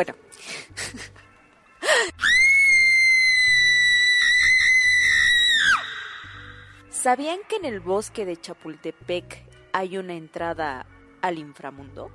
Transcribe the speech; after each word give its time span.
Bueno. 0.00 0.14
¿Sabían 6.88 7.40
que 7.46 7.56
en 7.56 7.66
el 7.66 7.80
bosque 7.80 8.24
de 8.24 8.38
Chapultepec 8.38 9.44
hay 9.74 9.98
una 9.98 10.14
entrada 10.14 10.86
al 11.20 11.36
inframundo? 11.36 12.10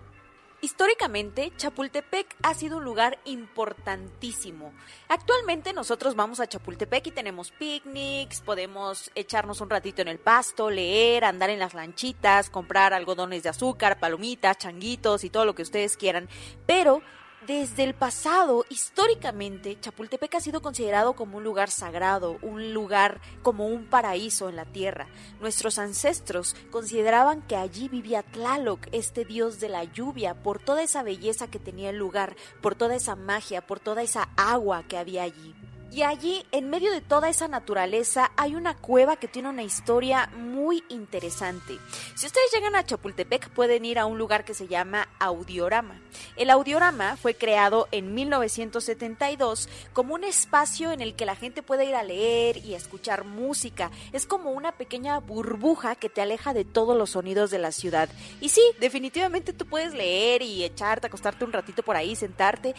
Históricamente, 0.62 1.54
Chapultepec 1.58 2.36
ha 2.42 2.56
sido 2.56 2.78
un 2.78 2.86
lugar 2.86 3.20
importantísimo. 3.26 4.74
Actualmente 5.08 5.72
nosotros 5.72 6.16
vamos 6.16 6.40
a 6.40 6.48
Chapultepec 6.48 7.06
y 7.06 7.12
tenemos 7.12 7.52
picnics, 7.52 8.42
podemos 8.42 9.12
echarnos 9.14 9.62
un 9.62 9.70
ratito 9.70 10.02
en 10.02 10.08
el 10.08 10.18
pasto, 10.18 10.72
leer, 10.72 11.24
andar 11.24 11.52
en 11.52 11.60
las 11.60 11.76
lanchitas, 11.76 12.50
comprar 12.50 12.96
algodones 12.96 13.44
de 13.44 13.50
azúcar, 13.50 14.00
palomitas, 14.00 14.58
changuitos 14.58 15.24
y 15.24 15.30
todo 15.30 15.46
lo 15.46 15.54
que 15.54 15.62
ustedes 15.62 15.98
quieran. 15.98 16.28
Pero 16.66 17.04
desde 17.48 17.84
el 17.84 17.94
pasado, 17.94 18.66
históricamente, 18.70 19.78
Chapultepec 19.80 20.36
ha 20.36 20.40
sido 20.40 20.62
considerado 20.62 21.14
como 21.14 21.38
un 21.38 21.44
lugar 21.44 21.70
sagrado, 21.70 22.38
un 22.42 22.74
lugar 22.74 23.22
como 23.44 23.68
un 23.68 23.86
paraíso 23.86 24.50
en 24.50 24.56
la 24.56 24.66
tierra. 24.66 25.08
Nuestros 25.40 25.78
ancestros 25.78 26.56
consideraban 26.72 27.42
que 27.42 27.56
allí 27.56 27.88
vivía 27.88 28.24
Tlaloc, 28.24 28.88
este 28.92 29.26
dios 29.26 29.60
de 29.60 29.70
la 29.70 29.84
lluvia, 29.84 30.34
por 30.34 30.60
toda 30.60 30.84
esa 30.84 31.04
belleza 31.04 31.48
que 31.48 31.60
tenía 31.60 31.90
el 31.90 31.98
lugar, 31.98 32.36
por 32.62 32.76
toda 32.76 32.96
esa 32.96 33.16
magia, 33.16 33.66
por 33.66 33.80
toda 33.80 34.02
esa 34.02 34.30
agua 34.36 34.84
que 34.88 34.98
había 34.98 35.24
allí. 35.24 35.54
Y 35.92 36.02
allí, 36.04 36.46
en 36.52 36.70
medio 36.70 36.92
de 36.92 37.00
toda 37.00 37.30
esa 37.30 37.48
naturaleza, 37.48 38.32
hay 38.36 38.56
una 38.56 38.76
cueva 38.76 39.16
que 39.16 39.30
tiene 39.30 39.50
una 39.50 39.64
historia 39.64 40.30
muy 40.36 40.55
interesante. 40.90 41.78
Si 42.16 42.26
ustedes 42.26 42.52
llegan 42.54 42.76
a 42.76 42.86
Chapultepec, 42.86 43.50
pueden 43.50 43.86
ir 43.86 44.00
a 44.00 44.06
un 44.06 44.18
lugar 44.18 44.46
que 44.46 44.54
se 44.54 44.68
llama 44.68 45.08
Audiorama. 45.20 46.00
El 46.36 46.50
Audiorama 46.50 47.18
fue 47.18 47.36
creado 47.36 47.88
en 47.92 48.14
1972 48.14 49.70
como 49.94 50.16
un 50.16 50.24
espacio 50.24 50.92
en 50.92 51.02
el 51.02 51.16
que 51.16 51.26
la 51.26 51.36
gente 51.36 51.64
puede 51.64 51.86
ir 51.86 51.96
a 51.96 52.04
leer 52.04 52.58
y 52.58 52.74
escuchar 52.74 53.24
música. 53.24 53.92
Es 54.12 54.26
como 54.26 54.52
una 54.52 54.72
pequeña 54.72 55.20
burbuja 55.20 55.96
que 55.96 56.10
te 56.10 56.22
aleja 56.22 56.54
de 56.54 56.66
todos 56.66 56.98
los 56.98 57.12
sonidos 57.12 57.52
de 57.52 57.60
la 57.60 57.72
ciudad. 57.72 58.10
Y 58.42 58.50
sí, 58.50 58.62
definitivamente 58.80 59.54
tú 59.54 59.66
puedes 59.66 59.94
leer 59.94 60.42
y 60.42 60.64
echarte, 60.64 61.08
acostarte 61.08 61.46
un 61.46 61.54
ratito 61.54 61.84
por 61.84 61.96
ahí, 61.96 62.16
sentarte, 62.16 62.76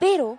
pero 0.00 0.38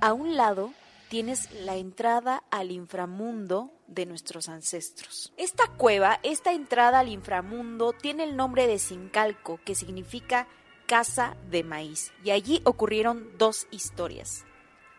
a 0.00 0.12
un 0.12 0.36
lado 0.36 0.72
tienes 1.10 1.50
la 1.52 1.76
entrada 1.76 2.44
al 2.52 2.70
inframundo 2.70 3.72
de 3.88 4.06
nuestros 4.06 4.48
ancestros. 4.48 5.32
Esta 5.36 5.66
cueva, 5.66 6.20
esta 6.22 6.52
entrada 6.52 7.00
al 7.00 7.08
inframundo, 7.08 7.92
tiene 7.92 8.22
el 8.22 8.36
nombre 8.36 8.68
de 8.68 8.78
Sincalco, 8.78 9.58
que 9.64 9.74
significa 9.74 10.46
casa 10.86 11.36
de 11.50 11.64
maíz, 11.64 12.12
y 12.22 12.30
allí 12.30 12.62
ocurrieron 12.64 13.36
dos 13.38 13.66
historias. 13.72 14.44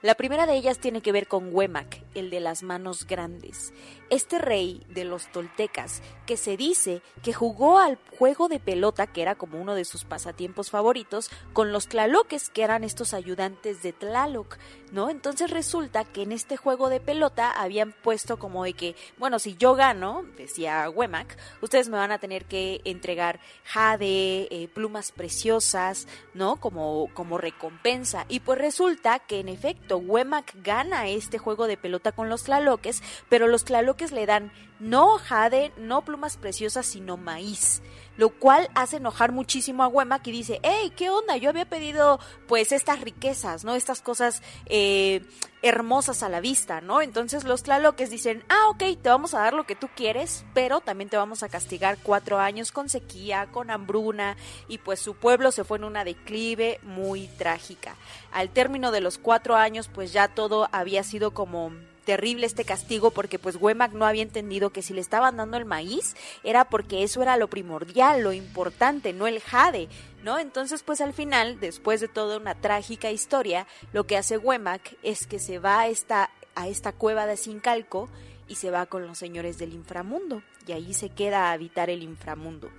La 0.02 0.16
primera 0.16 0.48
de 0.48 0.56
ellas 0.56 0.80
tiene 0.80 1.02
que 1.02 1.12
ver 1.12 1.28
con 1.28 1.54
Huemac, 1.54 2.02
el 2.16 2.32
de 2.32 2.40
las 2.40 2.64
manos 2.64 3.06
grandes. 3.06 3.72
Este 4.10 4.40
rey 4.40 4.84
de 4.90 5.06
los 5.06 5.32
toltecas, 5.32 6.02
que 6.26 6.38
se 6.38 6.58
dice 6.58 7.04
que 7.22 7.34
jugó 7.34 7.78
al 7.78 8.00
juego 8.18 8.48
de 8.48 8.60
pelota, 8.60 9.06
que 9.06 9.22
era 9.22 9.36
como 9.36 9.62
uno 9.62 9.76
de 9.76 9.86
sus 9.86 10.04
pasatiempos 10.04 10.72
favoritos, 10.72 11.30
con 11.54 11.72
los 11.72 11.88
tlaloques, 11.88 12.50
que 12.50 12.64
eran 12.64 12.84
estos 12.84 13.14
ayudantes 13.14 13.84
de 13.84 13.94
Tlaloc, 13.94 14.58
¿no? 14.92 15.12
Entonces 15.12 15.52
resulta 15.52 16.04
que 16.04 16.24
en 16.24 16.32
este 16.32 16.58
juego 16.58 16.90
de 16.90 17.00
pelota 17.00 17.52
habían 17.52 17.94
puesto 17.94 18.40
como 18.40 18.64
de 18.64 18.74
que, 18.74 18.96
bueno, 19.20 19.38
si 19.38 19.56
yo 19.56 19.76
gano, 19.76 20.26
decía 20.36 20.90
Huemac, 20.90 21.38
ustedes 21.62 21.90
me 21.90 21.98
van 21.98 22.12
a 22.12 22.18
tener 22.18 22.46
que 22.46 22.82
entregar 22.86 23.40
jade, 23.66 24.48
eh, 24.50 24.68
plumas 24.74 25.12
preciosas, 25.12 26.08
¿no? 26.34 26.56
Como, 26.56 27.08
como 27.14 27.38
recompensa. 27.38 28.26
Y 28.30 28.40
pues 28.40 28.58
resulta 28.58 29.20
que 29.20 29.40
en 29.40 29.50
efecto, 29.50 29.91
Huemac 29.98 30.54
gana 30.64 31.08
este 31.08 31.38
juego 31.38 31.68
de 31.68 31.78
pelota 31.78 32.12
con 32.12 32.30
los 32.30 32.44
tlaloques, 32.44 33.02
pero 33.30 33.48
los 33.48 33.66
tlaloques 33.66 34.12
le 34.12 34.26
dan 34.26 34.52
no 34.80 35.18
jade, 35.18 35.72
no 35.78 36.04
plumas 36.04 36.38
preciosas, 36.38 36.86
sino 36.86 37.18
maíz, 37.18 37.82
lo 38.22 38.30
cual 38.30 38.70
hace 38.76 38.98
enojar 38.98 39.32
muchísimo 39.32 39.82
a 39.82 39.88
Huemac 39.88 40.28
y 40.28 40.32
dice, 40.32 40.60
hey, 40.62 40.94
¿qué 40.96 41.10
onda? 41.10 41.38
Yo 41.38 41.50
había 41.50 41.66
pedido 41.66 42.20
pues 42.48 42.72
estas 42.72 43.02
riquezas, 43.02 43.64
¿no? 43.66 43.74
Estas 43.74 44.04
cosas 44.04 44.44
eh, 44.68 45.26
hermosas 45.64 46.22
a 46.22 46.30
la 46.30 46.40
vista, 46.40 46.82
¿no? 46.82 47.02
Entonces 47.02 47.46
los 47.46 47.64
tlaloques 47.64 48.12
dicen, 48.12 48.44
ah, 48.48 48.70
ok, 48.70 48.84
te 49.02 49.10
vamos 49.10 49.34
a 49.34 49.40
dar 49.40 49.56
lo 49.56 49.64
que 49.64 49.76
tú 49.76 49.90
quieres, 49.96 50.46
pero 50.54 50.82
también 50.82 51.10
te 51.10 51.18
vamos 51.18 51.42
a 51.42 51.50
castigar 51.50 51.98
cuatro 52.04 52.38
años 52.38 52.72
con 52.72 52.90
sequía, 52.90 53.48
con 53.52 53.72
hambruna, 53.72 54.38
y 54.68 54.78
pues 54.78 55.00
su 55.00 55.16
pueblo 55.16 55.52
se 55.52 55.64
fue 55.64 55.80
en 55.80 55.86
una 55.86 56.04
declive 56.04 56.80
muy 56.84 57.26
trágica. 57.40 57.96
Al 58.32 58.52
término 58.52 58.92
de 58.92 59.02
los 59.02 59.18
cuatro 59.18 59.56
años, 59.56 59.90
pues 59.92 60.14
ya 60.14 60.28
todo 60.28 60.70
había 60.72 61.02
sido 61.02 61.34
como 61.34 61.72
terrible 62.06 62.46
este 62.46 62.66
castigo 62.66 63.12
porque 63.12 63.40
pues 63.40 63.56
Huemac 63.56 63.94
no 63.94 64.06
había 64.06 64.24
entendido 64.24 64.72
que 64.72 64.82
si 64.82 64.94
le 64.94 65.02
estaban 65.02 65.38
dando 65.38 65.58
el 65.58 65.66
maíz 65.66 66.16
era 66.44 66.66
porque 66.66 67.04
eso 67.04 67.22
era 67.22 67.38
lo 67.38 67.48
primordial, 67.48 68.22
lo 68.22 68.34
importante, 68.34 69.14
no 69.14 69.28
el 69.28 69.40
jade, 69.40 69.88
¿no? 70.24 70.40
Entonces 70.40 70.84
pues 70.84 71.02
al 71.02 71.14
final, 71.14 71.60
después 71.60 72.02
de 72.02 72.08
toda 72.08 72.38
una 72.38 72.56
trágica 72.56 73.12
historia, 73.12 73.68
lo 73.94 74.06
que 74.06 74.18
hace 74.18 74.38
Huemac 74.38 74.96
es 75.04 75.28
que 75.28 75.40
se 75.40 75.60
va 75.60 75.82
a 75.82 75.88
esta, 75.88 76.32
a 76.56 76.68
esta 76.68 76.92
cueva 76.92 77.26
de 77.26 77.38
Sincalco 77.38 78.10
y 78.48 78.56
se 78.56 78.72
va 78.72 78.86
con 78.86 79.08
los 79.08 79.18
señores 79.18 79.58
del 79.58 79.74
inframundo 79.74 80.42
y 80.68 80.74
ahí 80.74 80.94
se 80.94 81.10
queda 81.10 81.46
a 81.46 81.52
habitar 81.54 81.90
el 81.90 82.04
inframundo. 82.04 82.70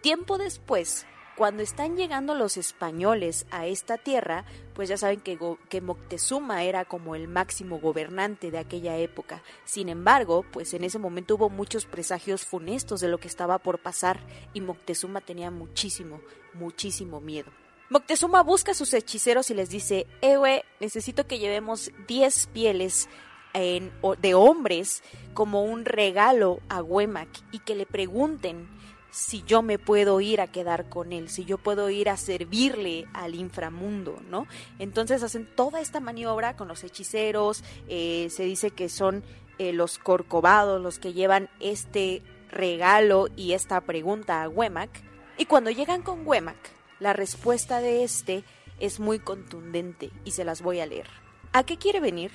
Tiempo 0.00 0.38
después, 0.38 1.06
cuando 1.36 1.62
están 1.62 1.96
llegando 1.96 2.34
los 2.34 2.56
españoles 2.56 3.46
a 3.50 3.66
esta 3.66 3.96
tierra, 3.96 4.44
pues 4.74 4.88
ya 4.88 4.96
saben 4.96 5.20
que, 5.20 5.80
Moctezuma 5.80 6.64
era 6.64 6.84
como 6.84 7.14
el 7.14 7.28
máximo 7.28 7.78
gobernante 7.80 8.50
de 8.50 8.58
aquella 8.58 8.96
época. 8.96 9.42
Sin 9.64 9.88
embargo, 9.88 10.44
pues 10.52 10.74
en 10.74 10.84
ese 10.84 10.98
momento 10.98 11.36
hubo 11.36 11.48
muchos 11.48 11.86
presagios 11.86 12.44
funestos 12.44 13.00
de 13.00 13.08
lo 13.08 13.18
que 13.18 13.28
estaba 13.28 13.58
por 13.58 13.78
pasar 13.78 14.20
y 14.52 14.60
Moctezuma 14.60 15.20
tenía 15.20 15.50
muchísimo, 15.50 16.20
muchísimo 16.54 17.20
miedo. 17.20 17.50
Moctezuma 17.88 18.42
busca 18.42 18.72
a 18.72 18.74
sus 18.74 18.94
hechiceros 18.94 19.50
y 19.50 19.54
les 19.54 19.68
dice, 19.68 20.06
Ewe, 20.20 20.64
necesito 20.78 21.26
que 21.26 21.38
llevemos 21.38 21.90
10 22.06 22.46
pieles 22.48 23.08
de 23.52 24.34
hombres 24.34 25.02
como 25.34 25.64
un 25.64 25.84
regalo 25.84 26.60
a 26.68 26.82
Huemac 26.82 27.28
y 27.50 27.58
que 27.58 27.74
le 27.74 27.86
pregunten 27.86 28.68
si 29.10 29.42
yo 29.42 29.62
me 29.62 29.78
puedo 29.78 30.20
ir 30.20 30.40
a 30.40 30.46
quedar 30.46 30.88
con 30.88 31.12
él, 31.12 31.28
si 31.28 31.44
yo 31.44 31.58
puedo 31.58 31.90
ir 31.90 32.08
a 32.08 32.16
servirle 32.16 33.06
al 33.12 33.34
inframundo, 33.34 34.16
¿no? 34.28 34.46
Entonces 34.78 35.22
hacen 35.22 35.48
toda 35.54 35.80
esta 35.80 36.00
maniobra 36.00 36.56
con 36.56 36.68
los 36.68 36.84
hechiceros, 36.84 37.64
eh, 37.88 38.28
se 38.30 38.44
dice 38.44 38.70
que 38.70 38.88
son 38.88 39.24
eh, 39.58 39.72
los 39.72 39.98
corcovados 39.98 40.80
los 40.80 40.98
que 40.98 41.12
llevan 41.12 41.50
este 41.60 42.22
regalo 42.50 43.28
y 43.36 43.52
esta 43.52 43.80
pregunta 43.80 44.42
a 44.42 44.48
Huemac, 44.48 44.90
y 45.36 45.46
cuando 45.46 45.70
llegan 45.70 46.02
con 46.02 46.26
Huemac, 46.26 46.58
la 46.98 47.12
respuesta 47.12 47.80
de 47.80 48.04
este 48.04 48.44
es 48.78 49.00
muy 49.00 49.18
contundente 49.18 50.10
y 50.24 50.32
se 50.32 50.44
las 50.44 50.62
voy 50.62 50.80
a 50.80 50.86
leer. 50.86 51.06
¿A 51.52 51.64
qué 51.64 51.76
quiere 51.78 52.00
venir? 52.00 52.30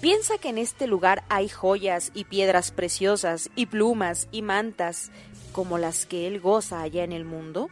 Piensa 0.00 0.38
que 0.38 0.50
en 0.50 0.58
este 0.58 0.86
lugar 0.86 1.24
hay 1.28 1.48
joyas 1.48 2.10
y 2.14 2.24
piedras 2.24 2.70
preciosas 2.70 3.50
y 3.56 3.66
plumas 3.66 4.28
y 4.30 4.42
mantas 4.42 5.10
como 5.56 5.78
las 5.78 6.04
que 6.04 6.26
él 6.26 6.38
goza 6.38 6.82
allá 6.82 7.02
en 7.02 7.12
el 7.12 7.24
mundo? 7.24 7.70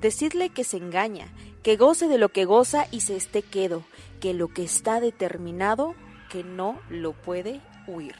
Decidle 0.00 0.48
que 0.48 0.64
se 0.64 0.78
engaña, 0.78 1.28
que 1.62 1.76
goce 1.76 2.08
de 2.08 2.18
lo 2.18 2.30
que 2.30 2.44
goza 2.44 2.88
y 2.90 3.02
se 3.02 3.14
esté 3.14 3.42
quedo, 3.42 3.84
que 4.18 4.34
lo 4.34 4.48
que 4.48 4.64
está 4.64 4.98
determinado, 4.98 5.94
que 6.28 6.42
no 6.42 6.80
lo 6.88 7.12
puede 7.12 7.60
huir. 7.86 8.16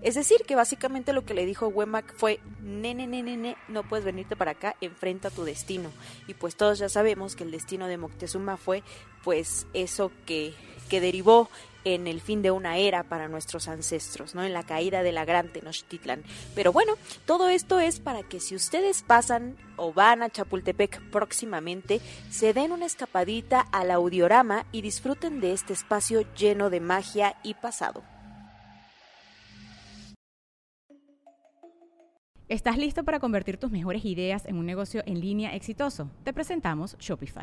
Es 0.00 0.14
decir, 0.14 0.44
que 0.46 0.56
básicamente 0.56 1.12
lo 1.12 1.26
que 1.26 1.34
le 1.34 1.44
dijo 1.44 1.68
Wemac 1.68 2.14
fue, 2.16 2.40
nene, 2.62 3.06
nene, 3.06 3.58
no 3.68 3.82
puedes 3.82 4.06
venirte 4.06 4.34
para 4.34 4.52
acá, 4.52 4.76
enfrenta 4.80 5.28
tu 5.28 5.44
destino. 5.44 5.90
Y 6.26 6.32
pues 6.32 6.56
todos 6.56 6.78
ya 6.78 6.88
sabemos 6.88 7.36
que 7.36 7.44
el 7.44 7.50
destino 7.50 7.86
de 7.86 7.98
Moctezuma 7.98 8.56
fue 8.56 8.82
pues 9.22 9.66
eso 9.74 10.10
que, 10.24 10.54
que 10.88 11.02
derivó 11.02 11.50
en 11.84 12.06
el 12.06 12.20
fin 12.20 12.42
de 12.42 12.50
una 12.50 12.76
era 12.76 13.02
para 13.04 13.28
nuestros 13.28 13.68
ancestros, 13.68 14.34
¿no? 14.34 14.42
En 14.44 14.52
la 14.52 14.62
caída 14.62 15.02
de 15.02 15.12
la 15.12 15.24
gran 15.24 15.48
Tenochtitlan. 15.48 16.22
Pero 16.54 16.72
bueno, 16.72 16.94
todo 17.26 17.48
esto 17.48 17.80
es 17.80 18.00
para 18.00 18.22
que 18.22 18.40
si 18.40 18.54
ustedes 18.54 19.02
pasan 19.02 19.56
o 19.76 19.92
van 19.92 20.22
a 20.22 20.30
Chapultepec 20.30 21.10
próximamente, 21.10 22.00
se 22.30 22.52
den 22.52 22.72
una 22.72 22.86
escapadita 22.86 23.60
al 23.60 23.90
audiorama 23.90 24.66
y 24.72 24.82
disfruten 24.82 25.40
de 25.40 25.52
este 25.52 25.72
espacio 25.72 26.24
lleno 26.34 26.70
de 26.70 26.80
magia 26.80 27.36
y 27.42 27.54
pasado. 27.54 28.02
¿Estás 32.48 32.76
listo 32.76 33.04
para 33.04 33.20
convertir 33.20 33.56
tus 33.56 33.70
mejores 33.70 34.04
ideas 34.04 34.44
en 34.46 34.58
un 34.58 34.66
negocio 34.66 35.02
en 35.06 35.20
línea 35.20 35.54
exitoso? 35.54 36.10
Te 36.24 36.32
presentamos 36.34 36.96
Shopify. 36.98 37.42